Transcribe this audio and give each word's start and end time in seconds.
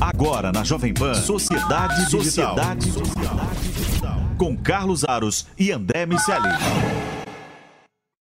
Agora 0.00 0.52
na 0.52 0.62
Jovem 0.62 0.92
Pan, 0.92 1.14
Sociedade 1.14 2.10
Digital. 2.10 2.54
Sociedade 2.54 2.90
Digital. 2.90 4.18
Com 4.38 4.54
Carlos 4.54 5.04
Aros 5.04 5.46
e 5.58 5.72
André 5.72 6.04
Miceli. 6.04 6.48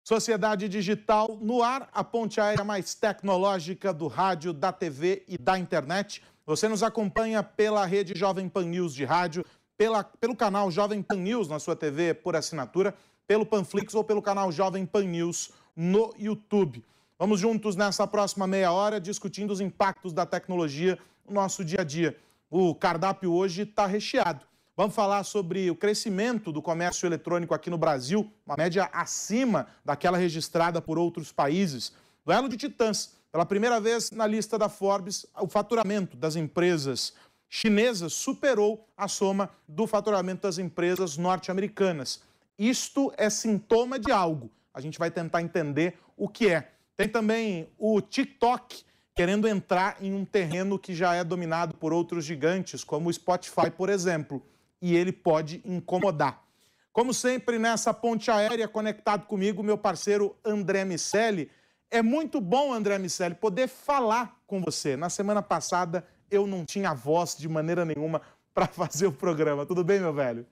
Sociedade 0.02 0.70
Digital 0.70 1.38
no 1.42 1.62
ar, 1.62 1.90
a 1.92 2.02
ponte 2.02 2.40
aérea 2.40 2.64
mais 2.64 2.96
tecnológica 2.96 3.94
do 3.94 4.08
rádio, 4.08 4.54
da 4.54 4.72
TV 4.72 5.24
e 5.28 5.38
da 5.38 5.60
internet. 5.60 6.24
Você 6.46 6.70
nos 6.70 6.82
acompanha 6.82 7.44
pela 7.44 7.86
rede 7.86 8.18
Jovem 8.18 8.48
Pan 8.48 8.64
News 8.64 8.96
de 8.96 9.04
rádio, 9.04 9.44
pela, 9.78 10.02
pelo 10.02 10.36
canal 10.36 10.72
Jovem 10.72 11.02
Pan 11.02 11.18
News 11.18 11.50
na 11.50 11.60
sua 11.60 11.76
TV 11.76 12.14
por 12.14 12.38
assinatura, 12.38 12.96
pelo 13.28 13.46
Panflix 13.46 13.94
ou 13.94 14.04
pelo 14.04 14.22
canal 14.22 14.50
Jovem 14.50 14.86
Pan 14.86 15.04
News 15.04 15.52
no 15.76 16.14
YouTube. 16.18 16.82
Vamos 17.20 17.42
juntos 17.42 17.76
nessa 17.76 18.08
próxima 18.08 18.48
meia 18.48 18.72
hora 18.72 19.00
discutindo 19.00 19.52
os 19.52 19.60
impactos 19.60 20.14
da 20.14 20.26
tecnologia 20.26 20.98
no 21.28 21.34
nosso 21.34 21.64
dia 21.64 21.82
a 21.82 21.84
dia. 21.84 22.18
O 22.50 22.74
cardápio 22.76 23.34
hoje 23.34 23.64
está 23.64 23.86
recheado. 23.86 24.46
Vamos 24.78 24.94
falar 24.94 25.24
sobre 25.24 25.72
o 25.72 25.76
crescimento 25.76 26.52
do 26.52 26.62
comércio 26.62 27.08
eletrônico 27.08 27.54
aqui 27.54 27.70
no 27.70 27.78
Brasil, 27.78 28.30
uma 28.46 28.58
média 28.58 28.90
acima 28.92 29.68
daquela 29.86 30.18
registrada 30.18 30.82
por 30.82 30.98
outros 30.98 31.32
países. 31.32 31.94
Duelo 32.26 32.50
de 32.50 32.58
titãs. 32.58 33.16
Pela 33.32 33.46
primeira 33.46 33.80
vez 33.80 34.12
na 34.12 34.26
lista 34.28 34.58
da 34.58 34.70
Forbes, 34.70 35.26
o 35.40 35.48
faturamento 35.48 36.16
das 36.16 36.36
empresas 36.36 37.14
chinesas 37.50 38.14
superou 38.14 38.88
a 38.98 39.08
soma 39.08 39.50
do 39.68 39.88
faturamento 39.88 40.44
das 40.44 40.58
empresas 40.58 41.18
norte-americanas. 41.18 42.22
Isto 42.58 43.14
é 43.18 43.30
sintoma 43.30 44.00
de 44.00 44.12
algo. 44.12 44.50
A 44.74 44.82
gente 44.82 45.00
vai 45.00 45.12
tentar 45.12 45.42
entender 45.42 45.98
o 46.18 46.28
que 46.28 46.50
é. 46.50 46.72
Tem 46.98 47.08
também 47.08 47.70
o 47.78 48.02
TikTok 48.02 48.84
querendo 49.16 49.48
entrar 49.48 49.98
em 50.02 50.14
um 50.14 50.26
terreno 50.26 50.78
que 50.78 50.94
já 50.94 51.16
é 51.16 51.24
dominado 51.24 51.76
por 51.76 51.94
outros 51.94 52.26
gigantes, 52.26 52.84
como 52.84 53.10
o 53.10 53.14
Spotify, 53.14 53.72
por 53.72 53.90
exemplo 53.90 54.44
e 54.86 54.96
ele 54.96 55.12
pode 55.12 55.62
incomodar. 55.66 56.44
Como 56.92 57.12
sempre, 57.12 57.58
nessa 57.58 57.94
ponte 57.94 58.30
aérea, 58.30 58.68
conectado 58.68 59.26
comigo, 59.26 59.64
meu 59.64 59.78
parceiro 59.78 60.38
André 60.46 60.86
Miceli. 60.86 61.52
É 61.90 62.04
muito 62.04 62.40
bom, 62.40 62.72
André 62.72 63.00
Miceli, 63.00 63.34
poder 63.34 63.68
falar 63.68 64.40
com 64.46 64.62
você. 64.62 64.96
Na 64.96 65.10
semana 65.10 65.42
passada, 65.42 66.08
eu 66.30 66.46
não 66.46 66.64
tinha 66.64 66.94
voz 66.94 67.36
de 67.36 67.50
maneira 67.50 67.84
nenhuma 67.84 68.22
para 68.54 68.68
fazer 68.70 69.08
o 69.08 69.12
programa. 69.12 69.66
Tudo 69.66 69.84
bem, 69.84 70.00
meu 70.00 70.14
velho? 70.14 70.46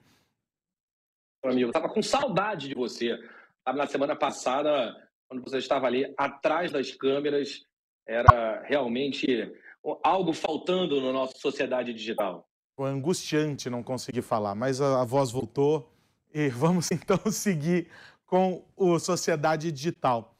Amigo, 1.44 1.68
estava 1.68 1.88
com 1.88 2.02
saudade 2.02 2.68
de 2.68 2.74
você. 2.74 3.16
Na 3.66 3.86
semana 3.86 4.16
passada, 4.16 4.94
quando 5.28 5.42
você 5.42 5.58
estava 5.58 5.86
ali 5.86 6.12
atrás 6.16 6.72
das 6.72 6.90
câmeras, 6.92 7.62
era 8.06 8.62
realmente 8.66 9.52
algo 10.02 10.32
faltando 10.32 11.00
na 11.00 11.12
nossa 11.12 11.38
sociedade 11.38 11.92
digital. 11.92 12.48
Foi 12.76 12.90
angustiante 12.90 13.70
não 13.70 13.82
conseguir 13.82 14.22
falar, 14.22 14.54
mas 14.54 14.80
a, 14.80 15.04
voz 15.04 15.30
voltou 15.30 15.90
e 16.32 16.48
vamos 16.50 16.90
então 16.90 17.18
seguir 17.30 17.88
com 18.26 18.64
o 18.76 18.98
Sociedade 18.98 19.70
Digital. 19.70 20.34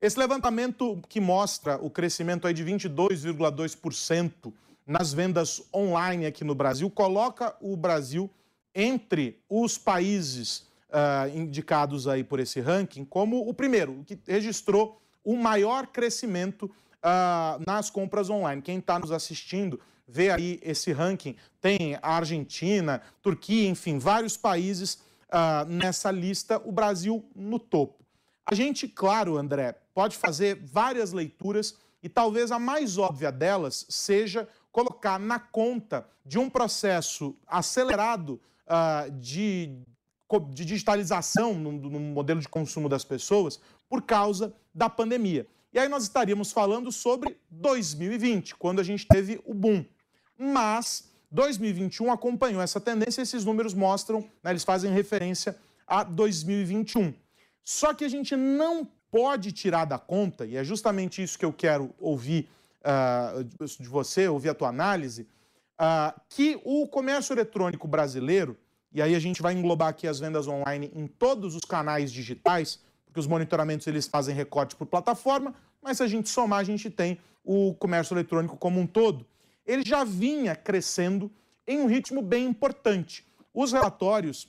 Esse 0.00 0.18
levantamento 0.18 1.00
que 1.08 1.20
mostra 1.20 1.76
o 1.76 1.90
crescimento 1.90 2.46
aí 2.46 2.54
de 2.54 2.64
22,2% 2.64 4.52
nas 4.86 5.12
vendas 5.12 5.62
online 5.74 6.26
aqui 6.26 6.42
no 6.42 6.54
Brasil 6.54 6.90
coloca 6.90 7.54
o 7.60 7.76
Brasil 7.76 8.30
entre 8.74 9.42
os 9.48 9.78
países 9.78 10.66
uh, 10.88 11.28
indicados 11.34 12.08
aí 12.08 12.24
por 12.24 12.40
esse 12.40 12.60
ranking 12.60 13.04
como 13.04 13.48
o 13.48 13.54
primeiro, 13.54 14.02
que 14.06 14.18
registrou 14.26 15.00
o 15.24 15.36
maior 15.36 15.86
crescimento 15.86 16.70
uh, 17.04 17.62
nas 17.66 17.90
compras 17.90 18.30
online. 18.30 18.62
Quem 18.62 18.78
está 18.78 18.98
nos 18.98 19.12
assistindo 19.12 19.80
vê 20.06 20.30
aí 20.30 20.58
esse 20.62 20.92
ranking, 20.92 21.36
tem 21.60 21.96
a 22.02 22.16
Argentina, 22.16 23.00
Turquia, 23.22 23.68
enfim, 23.68 23.98
vários 23.98 24.36
países 24.36 24.94
uh, 25.28 25.68
nessa 25.68 26.10
lista, 26.10 26.60
o 26.64 26.72
Brasil 26.72 27.24
no 27.34 27.58
topo. 27.58 28.04
A 28.44 28.54
gente, 28.54 28.88
claro, 28.88 29.36
André, 29.36 29.76
pode 29.94 30.16
fazer 30.16 30.56
várias 30.56 31.12
leituras 31.12 31.76
e 32.02 32.08
talvez 32.08 32.50
a 32.50 32.58
mais 32.58 32.98
óbvia 32.98 33.30
delas 33.30 33.86
seja 33.88 34.48
colocar 34.72 35.18
na 35.18 35.38
conta 35.38 36.06
de 36.24 36.38
um 36.38 36.50
processo 36.50 37.36
acelerado 37.46 38.40
uh, 38.66 39.10
de, 39.12 39.78
de, 40.52 40.64
digitalização 40.64 41.54
no, 41.54 41.72
no 41.72 42.00
modelo 42.00 42.40
de 42.40 42.48
consumo 42.48 42.88
das 42.88 43.04
pessoas 43.04 43.60
por 43.88 44.02
causa 44.02 44.52
da 44.74 44.88
pandemia. 44.88 45.46
E 45.72 45.78
aí 45.78 45.88
nós 45.88 46.02
estaríamos 46.02 46.52
falando 46.52 46.90
sobre 46.90 47.38
2020, 47.50 48.56
quando 48.56 48.80
a 48.80 48.84
gente 48.84 49.06
teve 49.06 49.40
o 49.44 49.54
boom 49.54 49.84
mas 50.40 51.04
2021 51.30 52.10
acompanhou 52.10 52.62
essa 52.62 52.80
tendência, 52.80 53.20
esses 53.20 53.44
números 53.44 53.74
mostram, 53.74 54.20
né, 54.42 54.50
eles 54.50 54.64
fazem 54.64 54.90
referência 54.90 55.54
a 55.86 56.02
2021. 56.02 57.12
Só 57.62 57.92
que 57.92 58.04
a 58.04 58.08
gente 58.08 58.34
não 58.34 58.88
pode 59.10 59.52
tirar 59.52 59.84
da 59.84 59.98
conta, 59.98 60.46
e 60.46 60.56
é 60.56 60.64
justamente 60.64 61.22
isso 61.22 61.38
que 61.38 61.44
eu 61.44 61.52
quero 61.52 61.94
ouvir 61.98 62.48
uh, 62.80 63.44
de 63.44 63.88
você, 63.88 64.28
ouvir 64.28 64.48
a 64.48 64.54
tua 64.54 64.68
análise, 64.68 65.28
uh, 65.78 66.18
que 66.30 66.58
o 66.64 66.88
comércio 66.88 67.34
eletrônico 67.34 67.86
brasileiro, 67.86 68.56
e 68.92 69.02
aí 69.02 69.14
a 69.14 69.20
gente 69.20 69.42
vai 69.42 69.52
englobar 69.52 69.88
aqui 69.88 70.08
as 70.08 70.18
vendas 70.18 70.48
online 70.48 70.90
em 70.94 71.06
todos 71.06 71.54
os 71.54 71.64
canais 71.64 72.10
digitais, 72.10 72.80
porque 73.10 73.20
os 73.20 73.26
monitoramentos 73.26 73.86
eles 73.86 74.06
fazem 74.06 74.34
recorte 74.34 74.74
por 74.74 74.86
plataforma, 74.86 75.54
mas 75.82 75.98
se 75.98 76.02
a 76.02 76.06
gente 76.06 76.28
somar, 76.28 76.60
a 76.60 76.64
gente 76.64 76.88
tem 76.88 77.18
o 77.44 77.74
comércio 77.74 78.14
eletrônico 78.14 78.56
como 78.56 78.80
um 78.80 78.86
todo 78.86 79.26
ele 79.72 79.84
já 79.84 80.04
vinha 80.04 80.56
crescendo 80.56 81.30
em 81.66 81.80
um 81.80 81.86
ritmo 81.86 82.20
bem 82.20 82.46
importante. 82.46 83.24
Os 83.54 83.72
relatórios, 83.72 84.48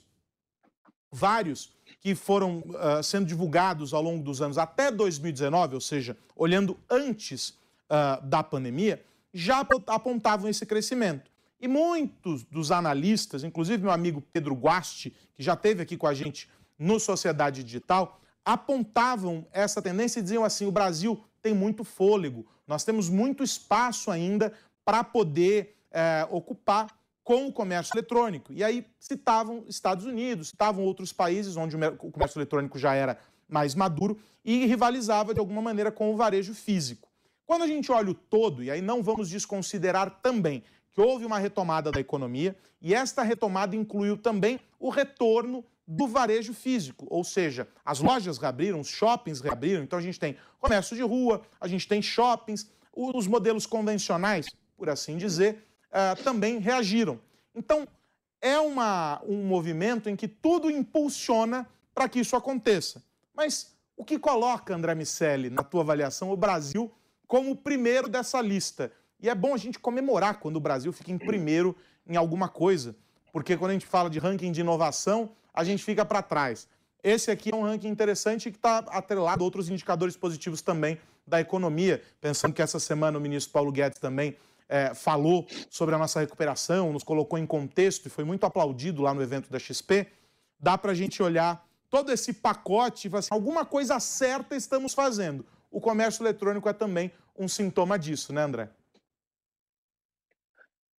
vários 1.10 1.72
que 2.00 2.14
foram 2.14 2.58
uh, 2.58 3.02
sendo 3.02 3.26
divulgados 3.26 3.94
ao 3.94 4.02
longo 4.02 4.24
dos 4.24 4.42
anos 4.42 4.58
até 4.58 4.90
2019, 4.90 5.76
ou 5.76 5.80
seja, 5.80 6.16
olhando 6.34 6.76
antes 6.90 7.50
uh, 7.50 8.24
da 8.24 8.42
pandemia, 8.42 9.04
já 9.32 9.64
apontavam 9.86 10.50
esse 10.50 10.66
crescimento. 10.66 11.30
E 11.60 11.68
muitos 11.68 12.42
dos 12.42 12.72
analistas, 12.72 13.44
inclusive 13.44 13.80
meu 13.80 13.92
amigo 13.92 14.20
Pedro 14.32 14.54
Guasti, 14.54 15.14
que 15.34 15.42
já 15.42 15.54
esteve 15.54 15.82
aqui 15.82 15.96
com 15.96 16.08
a 16.08 16.14
gente 16.14 16.50
no 16.76 16.98
Sociedade 16.98 17.62
Digital, 17.62 18.20
apontavam 18.44 19.46
essa 19.52 19.80
tendência 19.80 20.20
e 20.20 20.22
diziam 20.22 20.44
assim: 20.44 20.66
o 20.66 20.72
Brasil 20.72 21.22
tem 21.40 21.54
muito 21.54 21.84
fôlego, 21.84 22.46
nós 22.66 22.84
temos 22.84 23.08
muito 23.08 23.42
espaço 23.42 24.10
ainda 24.10 24.52
para 24.84 25.04
poder 25.04 25.76
é, 25.90 26.26
ocupar 26.30 26.88
com 27.24 27.46
o 27.46 27.52
comércio 27.52 27.92
eletrônico. 27.94 28.52
E 28.52 28.64
aí 28.64 28.86
citavam 28.98 29.64
Estados 29.68 30.04
Unidos, 30.06 30.48
citavam 30.48 30.84
outros 30.84 31.12
países 31.12 31.56
onde 31.56 31.76
o 31.76 32.10
comércio 32.10 32.38
eletrônico 32.38 32.78
já 32.78 32.94
era 32.94 33.18
mais 33.48 33.74
maduro 33.74 34.18
e 34.44 34.64
rivalizava 34.66 35.32
de 35.32 35.40
alguma 35.40 35.62
maneira 35.62 35.92
com 35.92 36.12
o 36.12 36.16
varejo 36.16 36.54
físico. 36.54 37.08
Quando 37.46 37.62
a 37.62 37.66
gente 37.66 37.92
olha 37.92 38.10
o 38.10 38.14
todo, 38.14 38.62
e 38.62 38.70
aí 38.70 38.80
não 38.80 39.02
vamos 39.02 39.28
desconsiderar 39.28 40.20
também 40.22 40.62
que 40.90 41.00
houve 41.00 41.24
uma 41.24 41.38
retomada 41.38 41.90
da 41.90 42.00
economia, 42.00 42.56
e 42.80 42.94
esta 42.94 43.22
retomada 43.22 43.74
incluiu 43.74 44.16
também 44.16 44.60
o 44.78 44.90
retorno 44.90 45.64
do 45.86 46.06
varejo 46.06 46.54
físico, 46.54 47.06
ou 47.10 47.24
seja, 47.24 47.68
as 47.84 48.00
lojas 48.00 48.38
reabriram, 48.38 48.80
os 48.80 48.88
shoppings 48.88 49.40
reabriram, 49.40 49.82
então 49.82 49.98
a 49.98 50.02
gente 50.02 50.18
tem 50.18 50.36
comércio 50.60 50.96
de 50.96 51.02
rua, 51.02 51.42
a 51.60 51.66
gente 51.66 51.88
tem 51.88 52.00
shoppings, 52.00 52.70
os 52.94 53.26
modelos 53.26 53.66
convencionais 53.66 54.46
por 54.82 54.90
assim 54.90 55.16
dizer, 55.16 55.64
uh, 55.90 56.20
também 56.24 56.58
reagiram. 56.58 57.20
Então, 57.54 57.86
é 58.40 58.58
uma, 58.58 59.22
um 59.24 59.44
movimento 59.44 60.10
em 60.10 60.16
que 60.16 60.26
tudo 60.26 60.68
impulsiona 60.68 61.68
para 61.94 62.08
que 62.08 62.18
isso 62.18 62.34
aconteça. 62.34 63.00
Mas 63.32 63.76
o 63.96 64.04
que 64.04 64.18
coloca, 64.18 64.74
André 64.74 64.96
Miceli, 64.96 65.50
na 65.50 65.62
tua 65.62 65.82
avaliação, 65.82 66.32
o 66.32 66.36
Brasil 66.36 66.90
como 67.28 67.52
o 67.52 67.56
primeiro 67.56 68.08
dessa 68.08 68.40
lista? 68.40 68.90
E 69.20 69.28
é 69.28 69.34
bom 69.36 69.54
a 69.54 69.56
gente 69.56 69.78
comemorar 69.78 70.40
quando 70.40 70.56
o 70.56 70.60
Brasil 70.60 70.92
fica 70.92 71.12
em 71.12 71.18
primeiro 71.18 71.76
em 72.04 72.16
alguma 72.16 72.48
coisa, 72.48 72.96
porque 73.32 73.56
quando 73.56 73.70
a 73.70 73.74
gente 73.74 73.86
fala 73.86 74.10
de 74.10 74.18
ranking 74.18 74.52
de 74.52 74.60
inovação, 74.60 75.30
a 75.52 75.64
gente 75.64 75.82
fica 75.82 76.04
para 76.04 76.22
trás. 76.22 76.68
Esse 77.02 77.30
aqui 77.30 77.52
é 77.52 77.56
um 77.56 77.62
ranking 77.62 77.88
interessante 77.88 78.50
que 78.50 78.56
está 78.56 78.78
atrelado 78.78 79.42
a 79.42 79.44
outros 79.44 79.68
indicadores 79.68 80.16
positivos 80.16 80.62
também 80.62 80.98
da 81.26 81.40
economia, 81.40 82.02
pensando 82.20 82.52
que 82.52 82.62
essa 82.62 82.78
semana 82.78 83.18
o 83.18 83.20
ministro 83.20 83.52
Paulo 83.52 83.72
Guedes 83.72 83.98
também 83.98 84.36
é, 84.68 84.94
falou 84.94 85.46
sobre 85.68 85.94
a 85.94 85.98
nossa 85.98 86.20
recuperação, 86.20 86.92
nos 86.92 87.02
colocou 87.02 87.38
em 87.38 87.46
contexto 87.46 88.06
e 88.06 88.10
foi 88.10 88.24
muito 88.24 88.44
aplaudido 88.44 89.02
lá 89.02 89.12
no 89.12 89.22
evento 89.22 89.50
da 89.50 89.58
XP, 89.58 90.06
dá 90.60 90.78
para 90.78 90.92
a 90.92 90.94
gente 90.94 91.22
olhar 91.22 91.66
todo 91.90 92.12
esse 92.12 92.32
pacote 92.32 93.08
e 93.08 93.16
assim, 93.16 93.28
alguma 93.32 93.64
coisa 93.64 93.98
certa 93.98 94.54
estamos 94.56 94.94
fazendo. 94.94 95.44
O 95.70 95.80
comércio 95.80 96.22
eletrônico 96.22 96.68
é 96.68 96.72
também 96.72 97.10
um 97.36 97.48
sintoma 97.48 97.98
disso, 97.98 98.32
né, 98.32 98.42
André? 98.42 98.70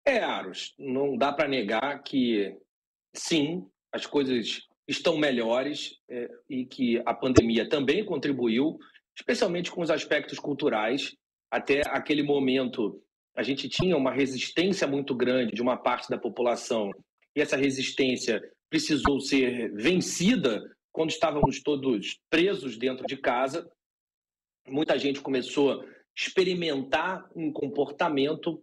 É, 0.04 0.18
Aros, 0.18 0.74
não 0.78 1.16
dá 1.16 1.32
para 1.32 1.48
negar 1.48 2.02
que 2.02 2.56
sim, 3.14 3.64
as 3.92 4.04
coisas 4.04 4.62
estão 4.88 5.16
melhores 5.16 5.96
é, 6.08 6.28
e 6.50 6.66
que 6.66 7.00
a 7.06 7.14
pandemia 7.14 7.68
também 7.68 8.04
contribuiu, 8.04 8.78
especialmente 9.16 9.70
com 9.70 9.80
os 9.80 9.90
aspectos 9.90 10.38
culturais. 10.38 11.14
Até 11.50 11.82
aquele 11.86 12.22
momento, 12.22 13.00
a 13.36 13.42
gente 13.42 13.68
tinha 13.68 13.96
uma 13.96 14.12
resistência 14.12 14.86
muito 14.86 15.14
grande 15.14 15.52
de 15.52 15.62
uma 15.62 15.76
parte 15.76 16.08
da 16.08 16.18
população 16.18 16.90
e 17.36 17.40
essa 17.40 17.56
resistência 17.56 18.42
precisou 18.68 19.20
ser 19.20 19.72
vencida 19.74 20.62
quando 20.90 21.10
estávamos 21.10 21.62
todos 21.62 22.18
presos 22.28 22.76
dentro 22.76 23.06
de 23.06 23.16
casa. 23.16 23.70
Muita 24.66 24.98
gente 24.98 25.20
começou 25.20 25.72
a 25.72 25.84
experimentar 26.16 27.28
um 27.34 27.52
comportamento 27.52 28.62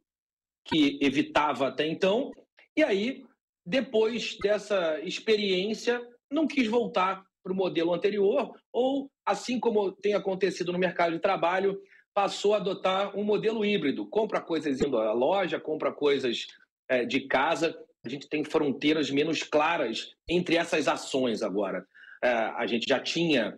que 0.70 1.00
evitava 1.02 1.68
até 1.68 1.88
então, 1.88 2.32
e 2.78 2.84
aí, 2.84 3.26
depois 3.66 4.38
dessa 4.42 5.00
experiência, 5.02 6.02
não 6.32 6.48
quis 6.48 6.68
voltar 6.68 7.24
para 7.44 7.52
o 7.52 7.56
modelo 7.56 7.94
anterior, 7.94 8.54
ou, 8.72 9.10
assim 9.26 9.60
como 9.60 9.92
tem 9.92 10.14
acontecido 10.14 10.72
no 10.72 10.80
mercado 10.80 11.14
de 11.14 11.20
trabalho, 11.20 11.80
passou 12.14 12.54
a 12.54 12.58
adotar 12.58 13.18
um 13.18 13.24
modelo 13.24 13.66
híbrido. 13.66 14.08
Compra 14.08 14.42
coisas 14.42 14.80
indo 14.82 14.98
à 14.98 15.14
loja, 15.14 15.60
compra 15.60 15.92
coisas 15.92 16.46
é, 16.88 17.06
de 17.06 17.28
casa. 17.28 17.76
A 18.06 18.10
gente 18.10 18.30
tem 18.30 18.44
fronteiras 18.44 19.10
menos 19.10 19.44
claras 19.44 20.14
entre 20.30 20.56
essas 20.56 20.88
ações 20.88 21.42
agora. 21.42 21.86
É, 22.24 22.30
a 22.30 22.66
gente 22.68 22.86
já 22.88 23.00
tinha 23.00 23.58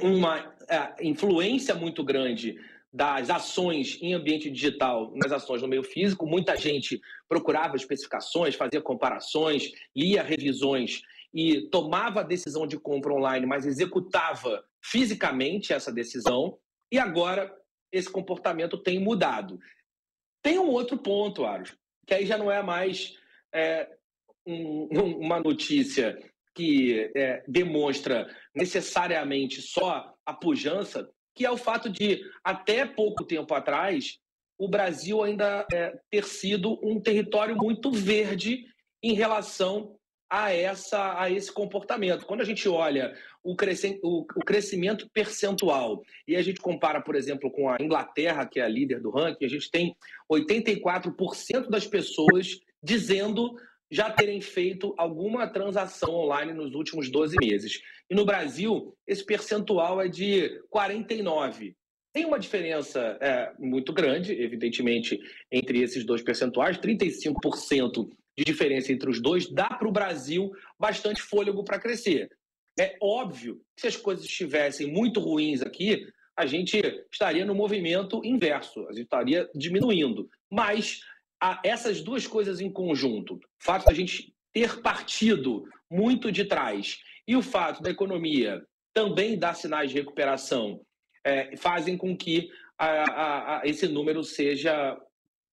uma 0.00 0.54
é, 0.68 1.06
influência 1.06 1.74
muito 1.74 2.02
grande 2.04 2.56
das 2.92 3.30
ações 3.30 3.98
em 4.02 4.14
ambiente 4.14 4.50
digital 4.50 5.12
nas 5.14 5.30
ações 5.30 5.62
no 5.62 5.68
meio 5.68 5.84
físico. 5.84 6.26
Muita 6.26 6.56
gente 6.56 7.00
procurava 7.28 7.76
especificações, 7.76 8.56
fazia 8.56 8.80
comparações, 8.80 9.70
lia 9.94 10.22
revisões 10.22 11.02
e 11.32 11.68
tomava 11.68 12.20
a 12.20 12.24
decisão 12.24 12.66
de 12.66 12.78
compra 12.78 13.14
online, 13.14 13.46
mas 13.46 13.64
executava 13.64 14.64
fisicamente 14.82 15.72
essa 15.72 15.92
decisão. 15.92 16.58
E 16.90 16.98
agora 16.98 17.54
esse 17.92 18.10
comportamento 18.10 18.76
tem 18.76 18.98
mudado. 18.98 19.58
Tem 20.42 20.58
um 20.58 20.68
outro 20.68 20.98
ponto, 20.98 21.44
Aros, 21.44 21.76
que 22.06 22.14
aí 22.14 22.26
já 22.26 22.36
não 22.36 22.50
é 22.50 22.62
mais 22.62 23.16
é, 23.54 23.88
um, 24.46 24.88
uma 25.18 25.38
notícia 25.38 26.18
que 26.54 27.10
é, 27.14 27.44
demonstra 27.46 28.28
necessariamente 28.54 29.62
só 29.62 30.12
a 30.26 30.32
pujança, 30.32 31.08
que 31.40 31.46
é 31.46 31.50
o 31.50 31.56
fato 31.56 31.88
de, 31.88 32.20
até 32.44 32.84
pouco 32.84 33.24
tempo 33.24 33.54
atrás, 33.54 34.18
o 34.58 34.68
Brasil 34.68 35.22
ainda 35.22 35.66
é, 35.72 35.98
ter 36.10 36.22
sido 36.24 36.78
um 36.86 37.00
território 37.00 37.56
muito 37.56 37.90
verde 37.90 38.66
em 39.02 39.14
relação 39.14 39.96
a, 40.28 40.52
essa, 40.52 41.18
a 41.18 41.30
esse 41.30 41.50
comportamento. 41.50 42.26
Quando 42.26 42.42
a 42.42 42.44
gente 42.44 42.68
olha 42.68 43.16
o, 43.42 43.52
o, 43.52 44.20
o 44.20 44.44
crescimento 44.44 45.08
percentual 45.14 46.02
e 46.28 46.36
a 46.36 46.42
gente 46.42 46.60
compara, 46.60 47.00
por 47.00 47.16
exemplo, 47.16 47.50
com 47.50 47.70
a 47.70 47.78
Inglaterra, 47.80 48.44
que 48.44 48.60
é 48.60 48.64
a 48.64 48.68
líder 48.68 49.00
do 49.00 49.08
ranking, 49.08 49.46
a 49.46 49.48
gente 49.48 49.70
tem 49.70 49.96
84% 50.30 51.70
das 51.70 51.86
pessoas 51.86 52.60
dizendo 52.82 53.56
já 53.90 54.10
terem 54.10 54.40
feito 54.40 54.94
alguma 54.96 55.46
transação 55.48 56.14
online 56.14 56.52
nos 56.52 56.74
últimos 56.74 57.10
12 57.10 57.36
meses. 57.40 57.80
E 58.08 58.14
no 58.14 58.24
Brasil, 58.24 58.96
esse 59.06 59.24
percentual 59.24 60.00
é 60.00 60.08
de 60.08 60.60
49. 60.70 61.74
Tem 62.12 62.24
uma 62.24 62.38
diferença 62.38 63.18
é, 63.20 63.52
muito 63.58 63.92
grande, 63.92 64.32
evidentemente, 64.32 65.18
entre 65.50 65.80
esses 65.80 66.04
dois 66.04 66.22
percentuais, 66.22 66.78
35% 66.78 68.08
de 68.36 68.44
diferença 68.44 68.92
entre 68.92 69.10
os 69.10 69.20
dois, 69.20 69.48
dá 69.48 69.68
para 69.68 69.88
o 69.88 69.92
Brasil 69.92 70.50
bastante 70.78 71.22
fôlego 71.22 71.64
para 71.64 71.78
crescer. 71.78 72.28
É 72.78 72.96
óbvio 73.00 73.60
que 73.76 73.82
se 73.82 73.88
as 73.88 73.96
coisas 73.96 74.24
estivessem 74.24 74.86
muito 74.86 75.20
ruins 75.20 75.62
aqui, 75.62 76.06
a 76.36 76.46
gente 76.46 76.80
estaria 77.12 77.44
no 77.44 77.54
movimento 77.54 78.24
inverso, 78.24 78.86
a 78.88 78.92
gente 78.92 79.04
estaria 79.04 79.48
diminuindo. 79.54 80.28
Mas 80.50 81.00
a, 81.40 81.60
essas 81.64 82.00
duas 82.00 82.26
coisas 82.26 82.60
em 82.60 82.70
conjunto, 82.70 83.34
o 83.34 83.40
fato 83.58 83.86
da 83.86 83.94
gente 83.94 84.34
ter 84.52 84.80
partido 84.82 85.64
muito 85.90 86.30
de 86.30 86.44
trás 86.44 86.98
e 87.26 87.36
o 87.36 87.42
fato 87.42 87.82
da 87.82 87.90
economia 87.90 88.62
também 88.92 89.38
dar 89.38 89.54
sinais 89.54 89.90
de 89.90 89.96
recuperação, 89.96 90.80
é, 91.24 91.56
fazem 91.56 91.96
com 91.96 92.16
que 92.16 92.50
a, 92.78 92.86
a, 92.86 93.60
a, 93.60 93.66
esse 93.66 93.86
número 93.86 94.24
seja 94.24 94.98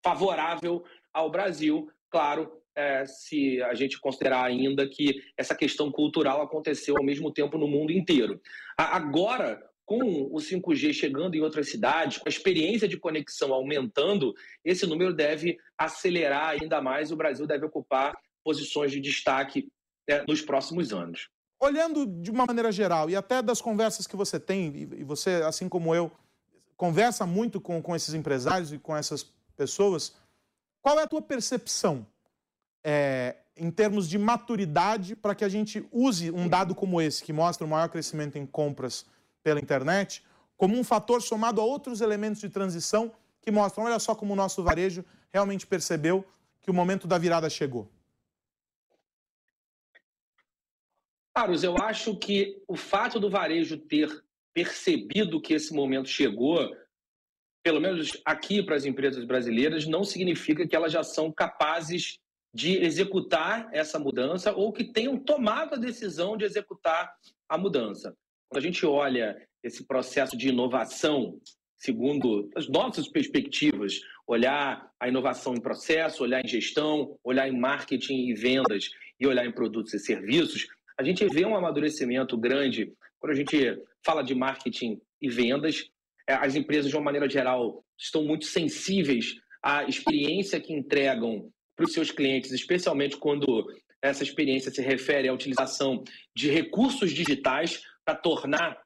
favorável 0.04 0.84
ao 1.14 1.30
Brasil, 1.30 1.90
claro, 2.10 2.52
é, 2.76 3.06
se 3.06 3.62
a 3.64 3.74
gente 3.74 4.00
considerar 4.00 4.46
ainda 4.46 4.88
que 4.88 5.22
essa 5.36 5.56
questão 5.56 5.92
cultural 5.92 6.42
aconteceu 6.42 6.96
ao 6.98 7.04
mesmo 7.04 7.32
tempo 7.32 7.58
no 7.58 7.68
mundo 7.68 7.92
inteiro. 7.92 8.40
Agora, 8.78 9.67
com 9.88 10.28
o 10.30 10.36
5G 10.36 10.92
chegando 10.92 11.36
em 11.36 11.40
outras 11.40 11.72
cidades, 11.72 12.18
com 12.18 12.28
a 12.28 12.30
experiência 12.30 12.90
de 12.90 13.00
conexão 13.00 13.54
aumentando, 13.54 14.36
esse 14.64 14.86
número 14.86 15.14
deve 15.14 15.58
acelerar 15.78 16.50
ainda 16.50 16.82
mais. 16.82 17.10
O 17.10 17.16
Brasil 17.16 17.48
deve 17.48 17.66
ocupar 17.66 18.14
posições 18.44 18.92
de 18.92 19.00
destaque 19.00 19.70
é, 20.06 20.26
nos 20.28 20.42
próximos 20.42 20.92
anos. 20.92 21.30
Olhando 21.58 22.06
de 22.06 22.30
uma 22.30 22.46
maneira 22.46 22.70
geral, 22.70 23.10
e 23.10 23.16
até 23.16 23.42
das 23.42 23.62
conversas 23.62 24.06
que 24.06 24.18
você 24.18 24.38
tem, 24.38 24.76
e 24.76 25.06
você, 25.06 25.42
assim 25.46 25.70
como 25.70 25.96
eu, 25.96 26.12
conversa 26.76 27.26
muito 27.26 27.62
com, 27.62 27.82
com 27.82 27.96
esses 27.96 28.14
empresários 28.14 28.74
e 28.74 28.78
com 28.78 28.96
essas 28.96 29.24
pessoas, 29.56 30.14
qual 30.82 31.00
é 31.00 31.04
a 31.04 31.08
tua 31.08 31.22
percepção 31.22 32.06
é, 32.84 33.38
em 33.56 33.72
termos 33.72 34.10
de 34.10 34.18
maturidade 34.18 35.16
para 35.16 35.34
que 35.34 35.46
a 35.46 35.50
gente 35.50 35.88
use 35.94 36.30
um 36.30 36.50
dado 36.50 36.76
como 36.76 37.02
esse, 37.02 37.24
que 37.24 37.32
mostra 37.32 37.66
o 37.66 37.70
maior 37.70 37.88
crescimento 37.88 38.38
em 38.38 38.46
compras 38.46 39.06
pela 39.48 39.62
internet, 39.62 40.22
como 40.58 40.78
um 40.78 40.84
fator 40.84 41.22
somado 41.22 41.62
a 41.62 41.64
outros 41.64 42.02
elementos 42.02 42.42
de 42.42 42.50
transição 42.50 43.14
que 43.42 43.50
mostram, 43.50 43.86
olha 43.86 43.98
só 43.98 44.14
como 44.14 44.34
o 44.34 44.36
nosso 44.36 44.62
varejo 44.62 45.06
realmente 45.32 45.66
percebeu 45.66 46.26
que 46.60 46.70
o 46.70 46.74
momento 46.74 47.08
da 47.08 47.18
virada 47.18 47.50
chegou? 47.50 47.90
Carlos, 51.34 51.64
eu 51.64 51.78
acho 51.78 52.14
que 52.18 52.62
o 52.68 52.76
fato 52.76 53.22
do 53.22 53.30
varejo 53.30 53.78
ter 53.78 54.22
percebido 54.54 55.40
que 55.40 55.54
esse 55.54 55.74
momento 55.74 56.10
chegou, 56.10 56.76
pelo 57.64 57.80
menos 57.80 58.22
aqui 58.26 58.62
para 58.62 58.76
as 58.76 58.84
empresas 58.84 59.24
brasileiras, 59.24 59.88
não 59.88 60.04
significa 60.04 60.68
que 60.68 60.76
elas 60.76 60.92
já 60.92 61.04
são 61.04 61.32
capazes 61.32 62.20
de 62.54 62.84
executar 62.84 63.70
essa 63.72 63.98
mudança 63.98 64.52
ou 64.52 64.74
que 64.74 64.84
tenham 64.84 65.18
tomado 65.18 65.76
a 65.76 65.78
decisão 65.78 66.36
de 66.36 66.44
executar 66.44 67.16
a 67.48 67.58
mudança. 67.58 68.14
Quando 68.50 68.64
a 68.64 68.66
gente 68.66 68.86
olha 68.86 69.38
esse 69.62 69.86
processo 69.86 70.38
de 70.38 70.50
inovação, 70.50 71.40
segundo 71.78 72.50
as 72.56 72.68
nossas 72.68 73.08
perspectivas, 73.08 74.00
olhar 74.26 74.90
a 75.00 75.08
inovação 75.08 75.54
em 75.54 75.62
processo, 75.62 76.24
olhar 76.24 76.44
em 76.44 76.48
gestão, 76.48 77.18
olhar 77.24 77.48
em 77.48 77.58
marketing 77.58 78.28
e 78.28 78.34
vendas 78.34 78.90
e 79.20 79.28
olhar 79.28 79.46
em 79.46 79.52
produtos 79.52 79.94
e 79.94 80.00
serviços, 80.00 80.68
a 80.98 81.04
gente 81.04 81.26
vê 81.28 81.46
um 81.46 81.56
amadurecimento 81.56 82.38
grande 82.38 82.94
quando 83.20 83.34
a 83.34 83.36
gente 83.36 83.80
fala 84.04 84.24
de 84.24 84.34
marketing 84.34 85.00
e 85.22 85.30
vendas. 85.30 85.90
É, 86.28 86.34
as 86.34 86.56
empresas, 86.56 86.90
de 86.90 86.96
uma 86.96 87.04
maneira 87.04 87.30
geral, 87.30 87.84
estão 87.98 88.24
muito 88.24 88.46
sensíveis 88.46 89.36
à 89.62 89.84
experiência 89.84 90.60
que 90.60 90.74
entregam 90.74 91.52
para 91.76 91.86
os 91.86 91.94
seus 91.94 92.12
clientes, 92.12 92.52
especialmente 92.52 93.18
quando 93.18 93.46
essa 94.02 94.24
experiência 94.24 94.72
se 94.72 94.82
refere 94.82 95.28
à 95.28 95.34
utilização 95.34 96.04
de 96.36 96.50
recursos 96.50 97.12
digitais 97.12 97.82
para 98.08 98.16
tornar 98.16 98.82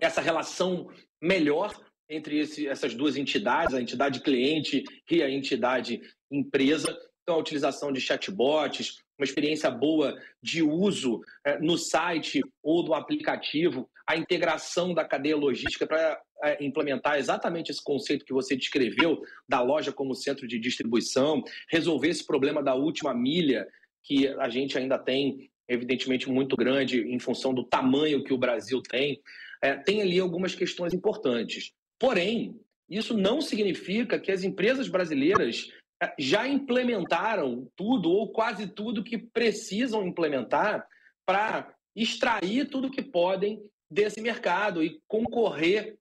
essa 0.00 0.20
relação 0.20 0.90
melhor 1.22 1.72
entre 2.10 2.40
esse, 2.40 2.66
essas 2.66 2.92
duas 2.92 3.16
entidades, 3.16 3.72
a 3.72 3.80
entidade 3.80 4.20
cliente 4.20 4.82
e 5.08 5.22
a 5.22 5.30
entidade 5.30 6.00
empresa. 6.28 6.98
Então, 7.22 7.36
a 7.36 7.38
utilização 7.38 7.92
de 7.92 8.00
chatbots, 8.00 8.98
uma 9.16 9.24
experiência 9.24 9.70
boa 9.70 10.20
de 10.42 10.64
uso 10.64 11.20
é, 11.46 11.60
no 11.60 11.78
site 11.78 12.40
ou 12.60 12.82
do 12.82 12.92
aplicativo, 12.92 13.88
a 14.04 14.16
integração 14.16 14.92
da 14.92 15.04
cadeia 15.04 15.36
logística 15.36 15.86
para 15.86 16.20
é, 16.42 16.62
implementar 16.62 17.16
exatamente 17.18 17.70
esse 17.70 17.82
conceito 17.82 18.24
que 18.24 18.34
você 18.34 18.56
descreveu 18.56 19.22
da 19.48 19.62
loja 19.62 19.92
como 19.92 20.12
centro 20.12 20.48
de 20.48 20.58
distribuição, 20.58 21.40
resolver 21.70 22.08
esse 22.08 22.26
problema 22.26 22.60
da 22.60 22.74
última 22.74 23.14
milha 23.14 23.64
que 24.02 24.26
a 24.26 24.48
gente 24.48 24.76
ainda 24.76 24.98
tem 24.98 25.48
evidentemente 25.68 26.28
muito 26.30 26.56
grande 26.56 27.00
em 27.00 27.18
função 27.18 27.54
do 27.54 27.64
tamanho 27.64 28.22
que 28.22 28.32
o 28.32 28.38
Brasil 28.38 28.82
tem, 28.82 29.20
é, 29.62 29.74
tem 29.74 30.02
ali 30.02 30.18
algumas 30.18 30.54
questões 30.54 30.92
importantes. 30.92 31.72
Porém, 31.98 32.60
isso 32.88 33.16
não 33.16 33.40
significa 33.40 34.18
que 34.18 34.30
as 34.30 34.42
empresas 34.44 34.88
brasileiras 34.88 35.70
eh, 36.02 36.14
já 36.18 36.46
implementaram 36.46 37.70
tudo 37.74 38.10
ou 38.10 38.30
quase 38.30 38.66
tudo 38.66 39.04
que 39.04 39.16
precisam 39.16 40.06
implementar 40.06 40.86
para 41.24 41.74
extrair 41.96 42.68
tudo 42.68 42.90
que 42.90 43.02
podem 43.02 43.62
desse 43.90 44.20
mercado 44.20 44.82
e 44.82 45.00
concorrer 45.06 45.96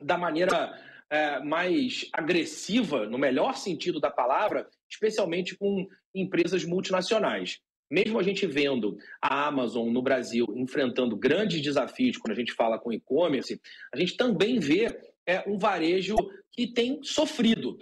da 0.00 0.18
maneira 0.18 0.74
é, 1.08 1.40
mais 1.40 2.08
agressiva, 2.12 3.06
no 3.06 3.18
melhor 3.18 3.56
sentido 3.56 4.00
da 4.00 4.10
palavra, 4.10 4.68
especialmente 4.90 5.56
com 5.56 5.86
empresas 6.14 6.64
multinacionais. 6.64 7.60
Mesmo 7.92 8.18
a 8.18 8.22
gente 8.22 8.46
vendo 8.46 8.96
a 9.20 9.46
Amazon 9.46 9.90
no 9.90 10.00
Brasil 10.00 10.46
enfrentando 10.56 11.14
grandes 11.14 11.60
desafios 11.60 12.16
quando 12.16 12.32
a 12.32 12.40
gente 12.40 12.54
fala 12.54 12.78
com 12.78 12.90
e-commerce, 12.90 13.60
a 13.92 13.98
gente 13.98 14.16
também 14.16 14.58
vê 14.58 14.98
é, 15.26 15.46
um 15.46 15.58
varejo 15.58 16.16
que 16.50 16.66
tem 16.66 17.02
sofrido. 17.02 17.76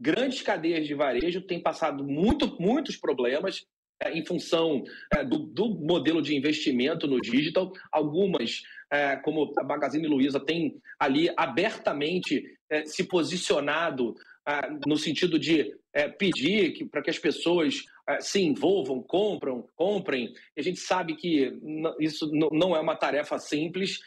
Grandes 0.00 0.40
cadeias 0.40 0.86
de 0.86 0.94
varejo 0.94 1.40
têm 1.40 1.60
passado 1.60 2.04
muito, 2.04 2.56
muitos 2.62 2.96
problemas 2.96 3.66
é, 4.00 4.16
em 4.16 4.24
função 4.24 4.84
é, 5.12 5.24
do, 5.24 5.38
do, 5.38 5.68
modelo 5.70 6.22
de 6.22 6.36
investimento 6.36 7.08
no 7.08 7.20
digital. 7.20 7.72
Algumas, 7.90 8.62
é, 8.88 9.16
como 9.16 9.52
a 9.58 9.64
Magazine 9.64 10.06
Luiza, 10.06 10.38
tem 10.38 10.80
ali 10.96 11.28
abertamente 11.36 12.56
é, 12.70 12.86
se 12.86 13.02
posicionado 13.02 14.14
é, 14.46 14.60
no 14.86 14.96
sentido 14.96 15.40
de 15.40 15.74
é, 15.92 16.08
pedir 16.08 16.88
para 16.88 17.02
que 17.02 17.10
as 17.10 17.18
pessoas 17.18 17.82
se 18.20 18.40
envolvam, 18.40 19.02
compram, 19.02 19.68
comprem. 19.74 20.32
A 20.56 20.62
gente 20.62 20.78
sabe 20.78 21.16
que 21.16 21.52
isso 22.00 22.30
não 22.32 22.76
é 22.76 22.80
uma 22.80 22.96
tarefa 22.96 23.38
simples, 23.38 23.98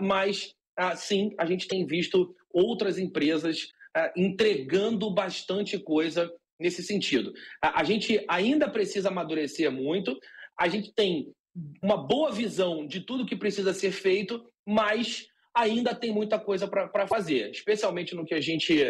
mas 0.00 0.54
sim, 0.96 1.34
a 1.38 1.44
gente 1.44 1.66
tem 1.66 1.84
visto 1.84 2.34
outras 2.52 2.98
empresas 2.98 3.68
entregando 4.16 5.12
bastante 5.12 5.78
coisa 5.78 6.32
nesse 6.60 6.82
sentido. 6.82 7.32
A, 7.60 7.80
a 7.80 7.84
gente 7.84 8.24
ainda 8.28 8.68
precisa 8.68 9.08
amadurecer 9.08 9.70
muito, 9.72 10.16
a 10.58 10.68
gente 10.68 10.92
tem 10.94 11.32
uma 11.82 11.96
boa 11.96 12.30
visão 12.30 12.86
de 12.86 13.00
tudo 13.00 13.26
que 13.26 13.34
precisa 13.34 13.72
ser 13.72 13.90
feito, 13.90 14.44
mas 14.66 15.26
ainda 15.54 15.94
tem 15.94 16.12
muita 16.12 16.38
coisa 16.38 16.68
para 16.68 17.06
fazer, 17.08 17.50
especialmente 17.50 18.14
no 18.14 18.24
que 18.24 18.34
a 18.34 18.40
gente, 18.40 18.80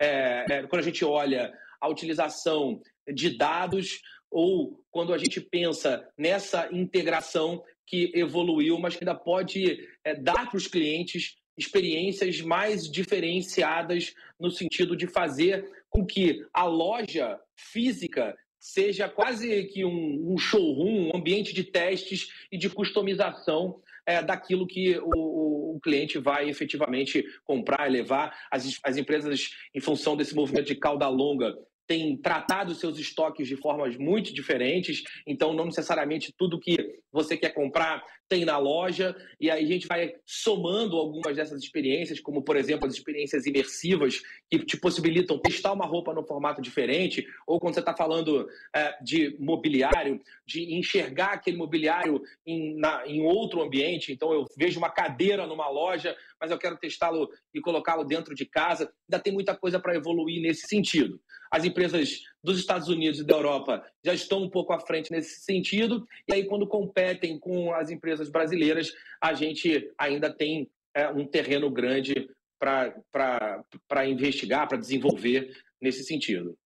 é, 0.00 0.44
é, 0.48 0.62
quando 0.66 0.80
a 0.80 0.84
gente 0.84 1.04
olha 1.04 1.52
a 1.80 1.88
utilização 1.88 2.80
de 3.12 3.36
dados 3.36 4.00
ou 4.30 4.82
quando 4.90 5.12
a 5.12 5.18
gente 5.18 5.40
pensa 5.40 6.06
nessa 6.16 6.68
integração 6.72 7.62
que 7.86 8.10
evoluiu, 8.14 8.78
mas 8.78 8.96
que 8.96 9.04
ainda 9.04 9.14
pode 9.14 9.88
é, 10.04 10.14
dar 10.14 10.48
para 10.48 10.56
os 10.56 10.66
clientes 10.66 11.36
experiências 11.56 12.40
mais 12.40 12.90
diferenciadas 12.90 14.14
no 14.38 14.50
sentido 14.50 14.96
de 14.96 15.06
fazer 15.06 15.70
com 15.88 16.04
que 16.04 16.44
a 16.52 16.64
loja 16.64 17.40
física 17.54 18.36
seja 18.58 19.08
quase 19.08 19.64
que 19.64 19.84
um, 19.84 20.32
um 20.32 20.36
showroom, 20.36 21.08
um 21.08 21.16
ambiente 21.16 21.54
de 21.54 21.64
testes 21.64 22.28
e 22.50 22.58
de 22.58 22.68
customização 22.68 23.80
é, 24.04 24.22
daquilo 24.22 24.66
que 24.66 24.98
o, 24.98 25.76
o, 25.76 25.80
cliente 25.80 26.18
vai 26.18 26.48
efetivamente 26.48 27.24
comprar 27.44 27.90
levar. 27.90 28.36
As, 28.50 28.78
as 28.82 28.96
empresas, 28.96 29.50
em 29.74 29.80
função 29.80 30.16
desse 30.16 30.34
movimento 30.34 30.66
de 30.66 30.74
cauda 30.74 31.08
longa, 31.08 31.56
tem 31.86 32.16
tratado 32.16 32.74
seus 32.74 32.98
estoques 32.98 33.46
de 33.46 33.56
formas 33.56 33.96
muito 33.96 34.34
diferentes, 34.34 35.02
então 35.26 35.52
não 35.52 35.66
necessariamente 35.66 36.34
tudo 36.36 36.60
que 36.60 36.76
você 37.12 37.36
quer 37.36 37.50
comprar 37.50 38.02
tem 38.28 38.44
na 38.44 38.58
loja, 38.58 39.16
e 39.40 39.48
aí 39.50 39.64
a 39.64 39.68
gente 39.68 39.86
vai 39.86 40.12
somando 40.24 40.96
algumas 40.96 41.36
dessas 41.36 41.62
experiências, 41.62 42.20
como 42.20 42.42
por 42.42 42.56
exemplo 42.56 42.86
as 42.86 42.94
experiências 42.94 43.46
imersivas, 43.46 44.20
que 44.50 44.58
te 44.58 44.76
possibilitam 44.76 45.38
testar 45.38 45.72
uma 45.72 45.86
roupa 45.86 46.12
no 46.12 46.26
formato 46.26 46.60
diferente, 46.60 47.24
ou 47.46 47.60
quando 47.60 47.74
você 47.74 47.80
está 47.80 47.94
falando 47.94 48.48
é, 48.74 48.96
de 49.02 49.36
mobiliário, 49.38 50.20
de 50.44 50.74
enxergar 50.74 51.34
aquele 51.34 51.56
mobiliário 51.56 52.20
em, 52.44 52.76
na, 52.76 53.06
em 53.06 53.22
outro 53.22 53.62
ambiente, 53.62 54.12
então 54.12 54.32
eu 54.32 54.44
vejo 54.58 54.78
uma 54.78 54.90
cadeira 54.90 55.46
numa 55.46 55.68
loja, 55.68 56.16
mas 56.40 56.50
eu 56.50 56.58
quero 56.58 56.76
testá-lo 56.76 57.28
e 57.54 57.60
colocá-lo 57.60 58.04
dentro 58.04 58.34
de 58.34 58.44
casa, 58.44 58.92
ainda 59.08 59.22
tem 59.22 59.32
muita 59.32 59.56
coisa 59.56 59.78
para 59.78 59.94
evoluir 59.94 60.42
nesse 60.42 60.66
sentido. 60.66 61.20
As 61.50 61.64
empresas 61.64 62.22
dos 62.42 62.58
Estados 62.58 62.88
Unidos 62.88 63.20
e 63.20 63.24
da 63.24 63.34
Europa 63.34 63.84
já 64.04 64.14
estão 64.14 64.42
um 64.42 64.50
pouco 64.50 64.72
à 64.72 64.80
frente 64.80 65.10
nesse 65.10 65.40
sentido, 65.40 66.06
e 66.28 66.32
aí, 66.32 66.44
quando 66.44 66.66
competem 66.66 67.38
com 67.38 67.72
as 67.74 67.90
empresas 67.90 68.28
brasileiras, 68.28 68.92
a 69.20 69.34
gente 69.34 69.92
ainda 69.98 70.32
tem 70.32 70.70
é, 70.94 71.08
um 71.08 71.26
terreno 71.26 71.70
grande 71.70 72.28
para 72.58 74.08
investigar, 74.08 74.68
para 74.68 74.78
desenvolver 74.78 75.54
nesse 75.80 76.04
sentido. 76.04 76.56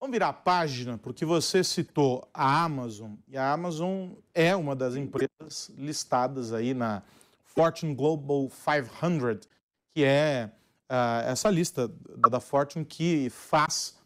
Vamos 0.00 0.14
virar 0.14 0.28
a 0.28 0.32
página, 0.32 0.96
porque 0.96 1.24
você 1.24 1.64
citou 1.64 2.28
a 2.32 2.62
Amazon, 2.64 3.14
e 3.26 3.36
a 3.36 3.52
Amazon 3.52 4.10
é 4.32 4.54
uma 4.54 4.76
das 4.76 4.94
empresas 4.94 5.70
listadas 5.76 6.52
aí 6.52 6.72
na 6.72 7.02
Fortune 7.42 7.94
Global 7.94 8.48
500, 8.48 9.48
que 9.92 10.04
é 10.04 10.52
uh, 10.88 11.28
essa 11.28 11.50
lista 11.50 11.90
da 12.30 12.38
Fortune 12.38 12.84
que 12.84 13.28
faz 13.30 13.97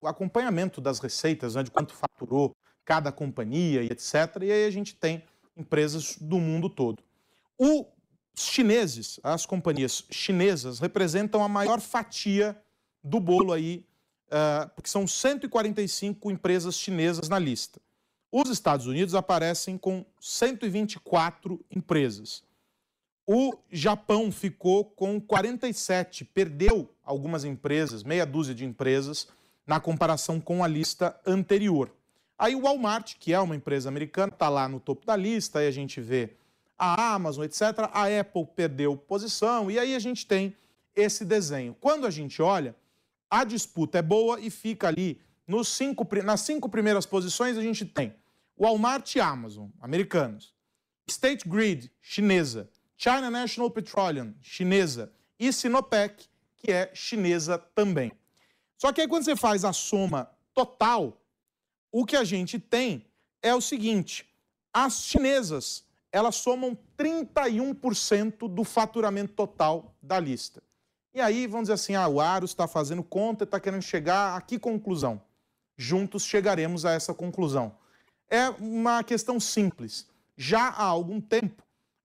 o 0.00 0.06
acompanhamento 0.06 0.80
das 0.80 0.98
receitas, 0.98 1.54
né, 1.54 1.62
de 1.62 1.70
quanto 1.70 1.94
faturou 1.94 2.54
cada 2.84 3.12
companhia 3.12 3.82
e 3.82 3.86
etc. 3.86 4.42
E 4.42 4.52
aí 4.52 4.66
a 4.66 4.70
gente 4.70 4.94
tem 4.94 5.24
empresas 5.56 6.16
do 6.20 6.38
mundo 6.38 6.68
todo. 6.68 7.02
Os 7.58 7.86
chineses, 8.34 9.20
as 9.22 9.46
companhias 9.46 10.04
chinesas, 10.10 10.78
representam 10.78 11.42
a 11.42 11.48
maior 11.48 11.80
fatia 11.80 12.60
do 13.02 13.20
bolo 13.20 13.52
aí, 13.52 13.84
uh, 14.28 14.68
porque 14.74 14.88
são 14.88 15.06
145 15.06 16.30
empresas 16.30 16.76
chinesas 16.76 17.28
na 17.28 17.38
lista. 17.38 17.80
Os 18.30 18.48
Estados 18.48 18.86
Unidos 18.86 19.14
aparecem 19.14 19.76
com 19.76 20.06
124 20.18 21.62
empresas. 21.70 22.42
O 23.26 23.56
Japão 23.70 24.32
ficou 24.32 24.84
com 24.84 25.20
47, 25.20 26.24
perdeu 26.24 26.92
algumas 27.04 27.44
empresas, 27.44 28.02
meia 28.02 28.26
dúzia 28.26 28.54
de 28.54 28.64
empresas, 28.64 29.28
na 29.66 29.78
comparação 29.78 30.40
com 30.40 30.64
a 30.64 30.68
lista 30.68 31.18
anterior. 31.24 31.94
Aí 32.36 32.56
o 32.56 32.62
Walmart, 32.62 33.14
que 33.18 33.32
é 33.32 33.38
uma 33.38 33.54
empresa 33.54 33.88
americana, 33.88 34.32
está 34.32 34.48
lá 34.48 34.68
no 34.68 34.80
topo 34.80 35.06
da 35.06 35.14
lista, 35.14 35.60
aí 35.60 35.68
a 35.68 35.70
gente 35.70 36.00
vê 36.00 36.34
a 36.76 37.14
Amazon, 37.14 37.44
etc. 37.44 37.62
A 37.92 38.06
Apple 38.20 38.46
perdeu 38.56 38.96
posição, 38.96 39.70
e 39.70 39.78
aí 39.78 39.94
a 39.94 40.00
gente 40.00 40.26
tem 40.26 40.56
esse 40.96 41.24
desenho. 41.24 41.76
Quando 41.80 42.06
a 42.06 42.10
gente 42.10 42.42
olha, 42.42 42.74
a 43.30 43.44
disputa 43.44 43.98
é 43.98 44.02
boa 44.02 44.40
e 44.40 44.50
fica 44.50 44.88
ali 44.88 45.20
nos 45.46 45.68
cinco, 45.68 46.06
nas 46.24 46.40
cinco 46.40 46.68
primeiras 46.68 47.06
posições, 47.06 47.56
a 47.56 47.62
gente 47.62 47.84
tem 47.84 48.14
Walmart 48.58 49.14
e 49.14 49.20
Amazon, 49.20 49.68
americanos. 49.80 50.52
State 51.06 51.48
Grid, 51.48 51.90
chinesa. 52.00 52.68
China 53.02 53.32
National 53.32 53.68
Petroleum, 53.68 54.32
chinesa. 54.40 55.12
E 55.36 55.52
Sinopec, 55.52 56.24
que 56.56 56.70
é 56.70 56.88
chinesa 56.94 57.58
também. 57.58 58.12
Só 58.78 58.92
que 58.92 59.00
aí 59.00 59.08
quando 59.08 59.24
você 59.24 59.34
faz 59.34 59.64
a 59.64 59.72
soma 59.72 60.30
total, 60.54 61.20
o 61.90 62.06
que 62.06 62.14
a 62.14 62.22
gente 62.22 62.60
tem 62.60 63.04
é 63.42 63.52
o 63.52 63.60
seguinte: 63.60 64.24
as 64.72 65.02
chinesas 65.02 65.84
elas 66.12 66.36
somam 66.36 66.78
31% 66.96 68.48
do 68.48 68.62
faturamento 68.62 69.32
total 69.32 69.96
da 70.00 70.20
lista. 70.20 70.62
E 71.12 71.20
aí 71.20 71.48
vamos 71.48 71.64
dizer 71.64 71.72
assim: 71.72 71.96
ah, 71.96 72.06
o 72.06 72.20
Aros 72.20 72.52
está 72.52 72.68
fazendo 72.68 73.02
conta 73.02 73.42
e 73.42 73.46
está 73.46 73.58
querendo 73.58 73.82
chegar 73.82 74.36
a 74.36 74.40
que 74.40 74.60
conclusão? 74.60 75.20
Juntos 75.76 76.22
chegaremos 76.22 76.84
a 76.84 76.92
essa 76.92 77.12
conclusão. 77.12 77.76
É 78.30 78.48
uma 78.48 79.02
questão 79.02 79.40
simples. 79.40 80.06
Já 80.36 80.68
há 80.68 80.84
algum 80.84 81.20
tempo 81.20 81.61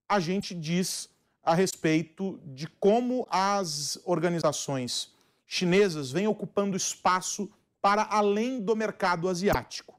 a 0.08 0.20
gente 0.20 0.54
diz 0.54 1.10
a 1.44 1.54
respeito 1.54 2.40
de 2.46 2.68
como 2.68 3.28
as 3.30 4.00
organizações 4.04 5.14
chinesas 5.46 6.12
vêm 6.12 6.28
ocupando 6.28 6.76
espaço 6.76 7.50
para 7.82 8.04
além 8.04 8.60
do 8.60 8.76
mercado 8.76 9.30
asiático. 9.30 9.98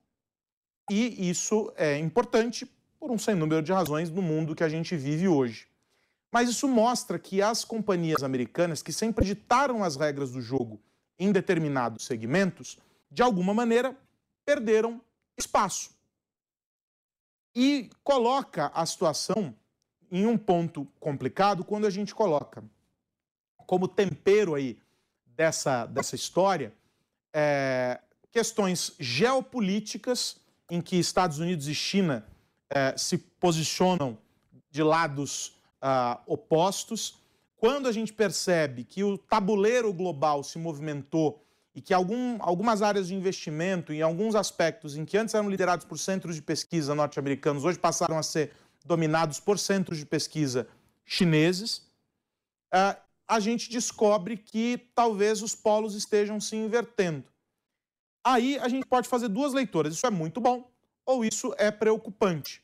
E 0.90 1.28
isso 1.28 1.72
é 1.76 1.98
importante 1.98 2.66
por 2.98 3.10
um 3.10 3.18
sem 3.18 3.34
número 3.34 3.62
de 3.62 3.72
razões 3.72 4.10
no 4.10 4.20
mundo 4.20 4.54
que 4.54 4.64
a 4.64 4.68
gente 4.68 4.96
vive 4.96 5.28
hoje. 5.28 5.68
Mas 6.30 6.48
isso 6.48 6.68
mostra 6.68 7.18
que 7.18 7.40
as 7.40 7.64
companhias 7.64 8.22
americanas, 8.22 8.82
que 8.82 8.92
sempre 8.92 9.24
ditaram 9.24 9.82
as 9.82 9.96
regras 9.96 10.32
do 10.32 10.40
jogo 10.40 10.80
em 11.18 11.32
determinados 11.32 12.04
segmentos, 12.04 12.78
de 13.10 13.22
alguma 13.22 13.54
maneira 13.54 13.96
perderam 14.44 15.00
espaço. 15.36 15.90
E 17.54 17.90
coloca 18.04 18.70
a 18.74 18.84
situação 18.84 19.54
em 20.10 20.26
um 20.26 20.36
ponto 20.36 20.86
complicado 20.98 21.64
quando 21.64 21.86
a 21.86 21.90
gente 21.90 22.14
coloca 22.14 22.62
como 23.66 23.86
tempero 23.86 24.54
aí 24.54 24.78
dessa, 25.26 25.86
dessa 25.86 26.14
história 26.14 26.72
é, 27.32 28.00
questões 28.30 28.92
geopolíticas 28.98 30.36
em 30.70 30.80
que 30.80 30.96
Estados 30.96 31.38
Unidos 31.38 31.68
e 31.68 31.74
China 31.74 32.26
é, 32.70 32.94
se 32.96 33.18
posicionam 33.18 34.18
de 34.70 34.82
lados 34.82 35.54
uh, 35.82 36.20
opostos, 36.26 37.18
quando 37.56 37.88
a 37.88 37.92
gente 37.92 38.12
percebe 38.12 38.84
que 38.84 39.02
o 39.02 39.16
tabuleiro 39.16 39.92
global 39.92 40.44
se 40.44 40.58
movimentou 40.58 41.42
e 41.74 41.80
que 41.80 41.94
algum, 41.94 42.36
algumas 42.40 42.82
áreas 42.82 43.08
de 43.08 43.14
investimento, 43.14 43.92
em 43.92 44.02
alguns 44.02 44.34
aspectos 44.34 44.96
em 44.96 45.04
que 45.04 45.16
antes 45.16 45.34
eram 45.34 45.48
liderados 45.48 45.86
por 45.86 45.98
centros 45.98 46.34
de 46.34 46.42
pesquisa 46.42 46.94
norte-americanos, 46.94 47.64
hoje 47.64 47.78
passaram 47.78 48.18
a 48.18 48.22
ser 48.22 48.52
dominados 48.88 49.38
por 49.38 49.58
centros 49.58 49.98
de 49.98 50.06
pesquisa 50.06 50.66
chineses, 51.04 51.86
uh, 52.74 52.98
a 53.28 53.38
gente 53.38 53.70
descobre 53.70 54.36
que 54.36 54.90
talvez 54.94 55.42
os 55.42 55.54
polos 55.54 55.94
estejam 55.94 56.40
se 56.40 56.56
invertendo. 56.56 57.24
Aí 58.24 58.58
a 58.58 58.68
gente 58.68 58.86
pode 58.86 59.08
fazer 59.08 59.28
duas 59.28 59.52
leituras. 59.52 59.94
Isso 59.94 60.06
é 60.06 60.10
muito 60.10 60.40
bom 60.40 60.70
ou 61.04 61.24
isso 61.24 61.54
é 61.58 61.70
preocupante. 61.70 62.62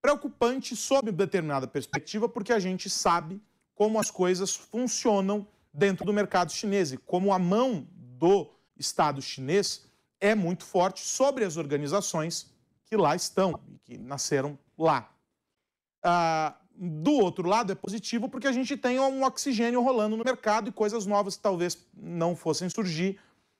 Preocupante 0.00 0.74
sob 0.74 1.12
determinada 1.12 1.66
perspectiva, 1.66 2.28
porque 2.28 2.52
a 2.52 2.58
gente 2.58 2.88
sabe 2.88 3.40
como 3.74 3.98
as 4.00 4.10
coisas 4.10 4.54
funcionam 4.54 5.46
dentro 5.72 6.04
do 6.04 6.12
mercado 6.12 6.50
chinês 6.50 6.92
e 6.92 6.96
como 6.96 7.32
a 7.32 7.38
mão 7.38 7.86
do 7.92 8.50
Estado 8.76 9.20
chinês 9.20 9.86
é 10.20 10.34
muito 10.34 10.64
forte 10.64 11.00
sobre 11.00 11.44
as 11.44 11.56
organizações 11.56 12.50
que 12.86 12.96
lá 12.96 13.14
estão 13.14 13.60
e 13.68 13.78
que 13.78 13.98
nasceram 13.98 14.58
lá. 14.78 15.15
Ah, 16.08 16.54
do 16.78 17.12
outro 17.14 17.48
lado, 17.48 17.72
é 17.72 17.74
positivo 17.74 18.28
porque 18.28 18.46
a 18.46 18.52
gente 18.52 18.76
tem 18.76 19.00
um 19.00 19.24
oxigênio 19.24 19.82
rolando 19.82 20.16
no 20.16 20.22
mercado 20.22 20.68
e 20.68 20.72
coisas 20.72 21.04
novas 21.04 21.36
que 21.36 21.42
talvez 21.42 21.84
não 21.96 22.36
fossem 22.36 22.68
surgir 22.68 23.18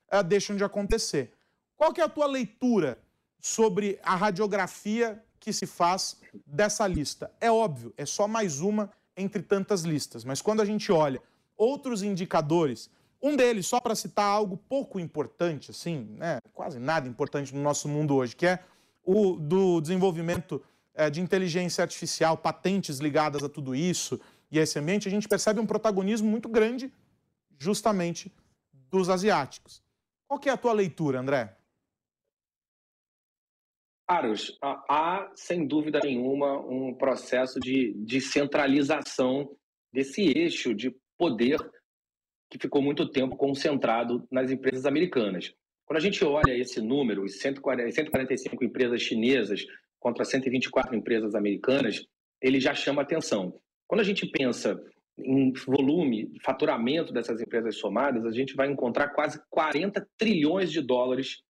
ah, 0.08 0.22
deixam 0.22 0.54
de 0.54 0.62
acontecer. 0.62 1.32
Qual 1.76 1.92
que 1.92 2.00
é 2.00 2.04
a 2.04 2.08
tua 2.08 2.26
leitura 2.26 2.98
sobre 3.40 3.98
a 4.02 4.14
radiografia 4.14 5.20
que 5.40 5.52
se 5.52 5.66
faz 5.66 6.20
dessa 6.46 6.86
lista? 6.86 7.32
É 7.40 7.50
óbvio, 7.50 7.92
é 7.96 8.06
só 8.06 8.28
mais 8.28 8.60
uma 8.60 8.92
entre 9.16 9.42
tantas 9.42 9.82
listas. 9.82 10.24
Mas 10.24 10.40
quando 10.40 10.62
a 10.62 10.64
gente 10.64 10.92
olha 10.92 11.20
outros 11.56 12.04
indicadores, 12.04 12.88
um 13.20 13.34
deles, 13.34 13.66
só 13.66 13.80
para 13.80 13.96
citar 13.96 14.26
algo 14.26 14.56
pouco 14.56 15.00
importante, 15.00 15.72
assim, 15.72 16.06
né, 16.16 16.38
quase 16.52 16.78
nada 16.78 17.08
importante 17.08 17.52
no 17.52 17.60
nosso 17.60 17.88
mundo 17.88 18.14
hoje, 18.14 18.36
que 18.36 18.46
é 18.46 18.62
o 19.04 19.36
do 19.36 19.80
desenvolvimento 19.80 20.62
é, 20.96 21.10
de 21.10 21.20
inteligência 21.20 21.82
artificial, 21.82 22.36
patentes 22.36 22.98
ligadas 22.98 23.44
a 23.44 23.48
tudo 23.48 23.74
isso 23.74 24.20
e 24.50 24.58
a 24.58 24.62
esse 24.62 24.78
ambiente, 24.78 25.06
a 25.06 25.10
gente 25.10 25.28
percebe 25.28 25.60
um 25.60 25.66
protagonismo 25.66 26.28
muito 26.28 26.48
grande 26.48 26.92
justamente 27.58 28.32
dos 28.90 29.08
asiáticos. 29.08 29.82
Qual 30.26 30.40
que 30.40 30.48
é 30.48 30.52
a 30.52 30.56
tua 30.56 30.72
leitura, 30.72 31.20
André? 31.20 31.56
Caros, 34.08 34.56
há 34.62 35.30
sem 35.34 35.66
dúvida 35.66 35.98
nenhuma 36.02 36.58
um 36.60 36.94
processo 36.94 37.58
de, 37.58 37.92
de 38.04 38.20
centralização 38.20 39.50
desse 39.92 40.22
eixo 40.22 40.74
de 40.74 40.94
poder 41.18 41.58
que 42.48 42.58
ficou 42.58 42.80
muito 42.80 43.10
tempo 43.10 43.36
concentrado 43.36 44.26
nas 44.30 44.50
empresas 44.50 44.86
americanas. 44.86 45.52
Quando 45.84 45.98
a 45.98 46.02
gente 46.02 46.24
olha 46.24 46.56
esse 46.56 46.80
número, 46.80 47.24
os 47.24 47.40
145 47.40 48.64
empresas 48.64 49.02
chinesas 49.02 49.66
contra 50.06 50.24
124 50.24 50.94
empresas 50.94 51.34
americanas, 51.34 52.00
ele 52.40 52.60
já 52.60 52.72
chama 52.72 53.02
atenção. 53.02 53.58
Quando 53.88 54.02
a 54.02 54.04
gente 54.04 54.24
pensa 54.24 54.80
em 55.18 55.52
volume, 55.66 56.30
faturamento 56.44 57.12
dessas 57.12 57.40
empresas 57.40 57.76
somadas, 57.76 58.24
a 58.24 58.30
gente 58.30 58.54
vai 58.54 58.70
encontrar 58.70 59.08
quase 59.08 59.42
40 59.50 60.06
trilhões 60.16 60.70
de 60.70 60.80
dólares 60.80 61.42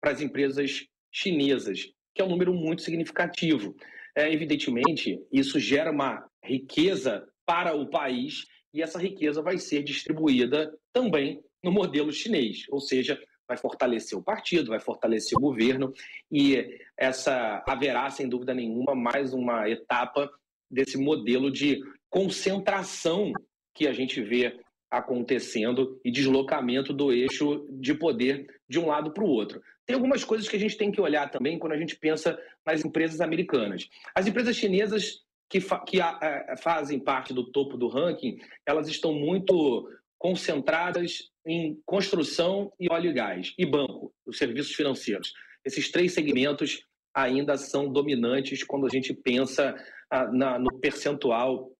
para 0.00 0.12
as 0.12 0.22
empresas 0.22 0.86
chinesas, 1.12 1.92
que 2.14 2.22
é 2.22 2.24
um 2.24 2.30
número 2.30 2.54
muito 2.54 2.80
significativo. 2.80 3.76
É, 4.16 4.32
evidentemente, 4.32 5.20
isso 5.30 5.60
gera 5.60 5.90
uma 5.90 6.26
riqueza 6.42 7.28
para 7.44 7.74
o 7.74 7.90
país 7.90 8.46
e 8.72 8.80
essa 8.80 8.98
riqueza 8.98 9.42
vai 9.42 9.58
ser 9.58 9.82
distribuída 9.82 10.72
também 10.90 11.38
no 11.62 11.70
modelo 11.70 12.10
chinês, 12.10 12.64
ou 12.70 12.80
seja, 12.80 13.20
vai 13.50 13.56
fortalecer 13.56 14.16
o 14.16 14.22
partido, 14.22 14.70
vai 14.70 14.78
fortalecer 14.78 15.36
o 15.36 15.40
governo 15.40 15.92
e 16.30 16.78
essa 16.96 17.64
haverá 17.66 18.08
sem 18.08 18.28
dúvida 18.28 18.54
nenhuma 18.54 18.94
mais 18.94 19.34
uma 19.34 19.68
etapa 19.68 20.30
desse 20.70 20.96
modelo 20.96 21.50
de 21.50 21.80
concentração 22.08 23.32
que 23.74 23.88
a 23.88 23.92
gente 23.92 24.22
vê 24.22 24.56
acontecendo 24.88 26.00
e 26.04 26.12
deslocamento 26.12 26.92
do 26.92 27.12
eixo 27.12 27.66
de 27.70 27.92
poder 27.92 28.46
de 28.68 28.78
um 28.78 28.86
lado 28.86 29.12
para 29.12 29.24
o 29.24 29.28
outro. 29.28 29.60
Tem 29.84 29.96
algumas 29.96 30.22
coisas 30.22 30.48
que 30.48 30.54
a 30.54 30.60
gente 30.60 30.76
tem 30.76 30.92
que 30.92 31.00
olhar 31.00 31.28
também 31.28 31.58
quando 31.58 31.72
a 31.72 31.78
gente 31.78 31.96
pensa 31.96 32.38
nas 32.64 32.84
empresas 32.84 33.20
americanas. 33.20 33.88
As 34.14 34.28
empresas 34.28 34.54
chinesas 34.54 35.24
que, 35.48 35.60
fa 35.60 35.80
que 35.80 36.00
a, 36.00 36.10
a, 36.50 36.56
fazem 36.56 37.00
parte 37.00 37.34
do 37.34 37.50
topo 37.50 37.76
do 37.76 37.88
ranking, 37.88 38.38
elas 38.64 38.86
estão 38.88 39.12
muito 39.12 39.88
concentradas 40.20 41.30
em 41.46 41.80
construção 41.86 42.70
e 42.78 42.92
óleo 42.92 43.10
e 43.10 43.14
gás, 43.14 43.54
e 43.58 43.64
banco, 43.64 44.12
os 44.26 44.36
serviços 44.36 44.74
financeiros. 44.74 45.32
Esses 45.64 45.90
três 45.90 46.12
segmentos 46.12 46.84
ainda 47.14 47.56
são 47.56 47.90
dominantes 47.90 48.62
quando 48.62 48.86
a 48.86 48.90
gente 48.90 49.14
pensa 49.14 49.74
ah, 50.10 50.26
no 50.58 50.78
percentual 50.78 51.72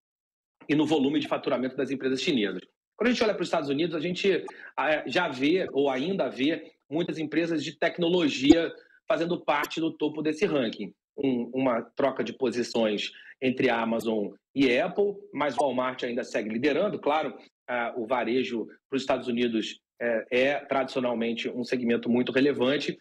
e 0.67 0.75
no 0.75 0.87
volume 0.87 1.21
de 1.21 1.29
faturamento 1.29 1.77
das 1.77 1.91
empresas 1.91 2.23
chinesas. 2.23 2.63
Quando 2.97 3.09
a 3.09 3.13
gente 3.13 3.23
olha 3.23 3.35
para 3.35 3.43
os 3.43 3.49
Estados 3.49 3.69
Unidos, 3.69 3.95
a 3.95 4.01
gente 4.01 4.43
ah, 4.75 5.05
já 5.07 5.29
vê, 5.29 5.67
ou 5.73 5.91
ainda 5.91 6.29
vê, 6.31 6.73
muitas 6.91 7.19
empresas 7.19 7.63
de 7.63 7.79
tecnologia 7.79 8.73
fazendo 9.07 9.39
parte 9.45 9.81
do 9.81 9.93
topo 9.93 10.23
desse 10.23 10.47
ranking. 10.47 10.95
Um, 11.17 11.51
uma 11.53 11.83
troca 11.83 12.25
de 12.25 12.33
posições 12.33 13.11
entre 13.43 13.69
Amazon 13.69 14.29
e 14.55 14.79
Apple, 14.79 15.15
mas 15.35 15.55
Walmart 15.55 16.05
ainda 16.05 16.25
segue 16.25 16.49
liderando. 16.49 16.99
Claro, 16.99 17.37
o 17.97 18.07
varejo 18.07 18.67
para 18.89 18.97
os 18.97 19.03
Estados 19.03 19.29
Unidos 19.29 19.81
é, 20.01 20.27
é, 20.31 20.55
tradicionalmente 20.61 21.49
um 21.49 21.65
segmento 21.65 22.09
muito 22.09 22.33
relevante. 22.33 22.99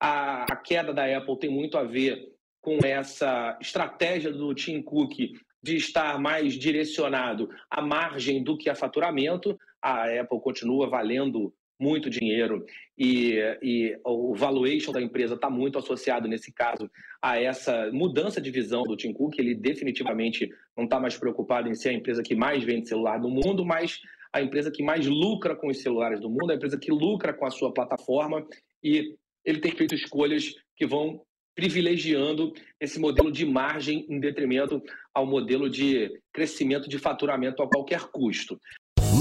A, 0.00 0.44
a 0.44 0.56
queda 0.56 0.92
da 0.92 1.04
Apple 1.16 1.38
tem 1.38 1.50
muito 1.50 1.78
a 1.78 1.84
ver 1.84 2.30
com 2.60 2.78
essa 2.84 3.58
estratégia 3.60 4.32
do 4.32 4.54
Tim 4.54 4.82
Cook 4.82 5.32
de 5.62 5.76
estar 5.76 6.18
mais 6.18 6.54
direcionado 6.54 7.48
à 7.70 7.80
margem 7.80 8.42
do 8.42 8.56
que 8.56 8.68
a 8.68 8.74
faturamento. 8.74 9.58
A 9.80 10.04
Apple 10.20 10.40
continua 10.40 10.88
valendo 10.88 11.54
muito 11.82 12.08
dinheiro 12.08 12.64
e, 12.96 13.34
e 13.60 13.98
o 14.04 14.34
valuation 14.34 14.92
da 14.92 15.02
empresa 15.02 15.34
está 15.34 15.50
muito 15.50 15.78
associado, 15.78 16.28
nesse 16.28 16.52
caso, 16.52 16.88
a 17.20 17.40
essa 17.40 17.90
mudança 17.92 18.40
de 18.40 18.50
visão 18.50 18.84
do 18.84 18.96
Tim 18.96 19.12
Cook. 19.12 19.36
Ele 19.38 19.54
definitivamente 19.54 20.48
não 20.76 20.84
está 20.84 21.00
mais 21.00 21.18
preocupado 21.18 21.68
em 21.68 21.74
ser 21.74 21.88
a 21.88 21.94
empresa 21.94 22.22
que 22.22 22.36
mais 22.36 22.62
vende 22.62 22.88
celular 22.88 23.18
no 23.18 23.28
mundo, 23.28 23.64
mas 23.64 24.00
a 24.32 24.40
empresa 24.40 24.70
que 24.70 24.82
mais 24.82 25.06
lucra 25.06 25.56
com 25.56 25.68
os 25.68 25.82
celulares 25.82 26.20
do 26.20 26.30
mundo, 26.30 26.52
a 26.52 26.54
empresa 26.54 26.78
que 26.78 26.92
lucra 26.92 27.34
com 27.34 27.44
a 27.44 27.50
sua 27.50 27.74
plataforma 27.74 28.46
e 28.82 29.16
ele 29.44 29.60
tem 29.60 29.72
feito 29.72 29.94
escolhas 29.94 30.54
que 30.76 30.86
vão 30.86 31.20
privilegiando 31.54 32.52
esse 32.80 32.98
modelo 32.98 33.30
de 33.30 33.44
margem 33.44 34.06
em 34.08 34.18
detrimento 34.18 34.82
ao 35.12 35.26
modelo 35.26 35.68
de 35.68 36.10
crescimento 36.32 36.88
de 36.88 36.98
faturamento 36.98 37.62
a 37.62 37.68
qualquer 37.68 38.00
custo. 38.10 38.58